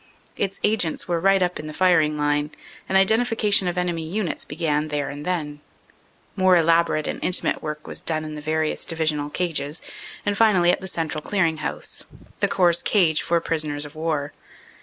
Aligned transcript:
Its 0.35 0.59
agents 0.63 1.07
were 1.07 1.19
right 1.19 1.43
up 1.43 1.59
in 1.59 1.67
the 1.67 1.75
firing 1.75 2.17
line, 2.17 2.49
and 2.89 2.97
identification 2.97 3.67
of 3.67 3.77
enemy 3.77 4.01
units 4.01 4.43
began 4.43 4.87
there 4.87 5.09
and 5.09 5.25
then. 5.27 5.59
More 6.35 6.57
elaborate 6.57 7.05
and 7.05 7.19
intimate 7.23 7.61
work 7.61 7.85
was 7.85 8.01
done 8.01 8.25
in 8.25 8.33
the 8.33 8.41
various 8.41 8.83
Divisional 8.83 9.29
cages, 9.29 9.79
and 10.25 10.35
finally 10.35 10.71
at 10.71 10.81
the 10.81 10.87
central 10.87 11.21
clearing 11.21 11.57
house, 11.57 12.03
the 12.39 12.47
Corps 12.47 12.81
cage 12.83 13.21
for 13.21 13.39
prisoners 13.39 13.85
of 13.85 13.93
war. 13.93 14.33